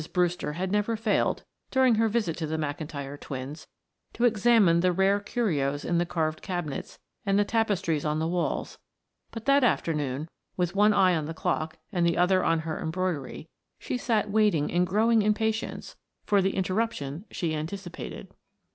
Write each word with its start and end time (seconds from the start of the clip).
Brewster 0.13 0.53
had 0.53 0.71
never 0.71 0.97
failed, 0.97 1.43
during 1.69 1.93
her 1.93 2.09
visit 2.09 2.35
to 2.37 2.47
the 2.47 2.57
McIntyre 2.57 3.19
twins, 3.19 3.67
to 4.13 4.25
examine 4.25 4.79
the 4.79 4.91
rare 4.91 5.19
curios 5.19 5.85
in 5.85 5.99
the 5.99 6.07
carved 6.07 6.41
cabinets 6.41 6.97
and 7.23 7.37
the 7.37 7.45
tapestries 7.45 8.03
on 8.03 8.17
the 8.17 8.27
walls, 8.27 8.79
but 9.29 9.45
that 9.45 9.63
afternoon, 9.63 10.27
with 10.57 10.73
one 10.75 10.91
eye 10.91 11.15
on 11.15 11.25
the 11.27 11.35
clock 11.35 11.77
and 11.91 12.03
the 12.03 12.17
other 12.17 12.43
on 12.43 12.61
her 12.61 12.81
embroidery, 12.81 13.47
she 13.77 13.95
sat 13.95 14.31
waiting 14.31 14.71
in 14.71 14.85
growing 14.85 15.21
impatience 15.21 15.95
for 16.23 16.41
the 16.41 16.55
interruption 16.55 17.25
she 17.29 17.53
anticipated. 17.53 18.33